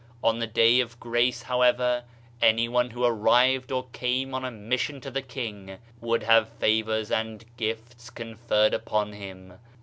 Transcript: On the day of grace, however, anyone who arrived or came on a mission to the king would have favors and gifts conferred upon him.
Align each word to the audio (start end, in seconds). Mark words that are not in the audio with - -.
On 0.23 0.39
the 0.39 0.47
day 0.47 0.79
of 0.79 0.99
grace, 0.99 1.43
however, 1.43 2.05
anyone 2.41 2.89
who 2.89 3.03
arrived 3.05 3.71
or 3.71 3.85
came 3.89 4.33
on 4.33 4.43
a 4.43 4.49
mission 4.49 4.99
to 5.01 5.11
the 5.11 5.21
king 5.21 5.77
would 5.99 6.23
have 6.23 6.49
favors 6.49 7.11
and 7.11 7.45
gifts 7.55 8.09
conferred 8.09 8.73
upon 8.73 9.13
him. 9.13 9.59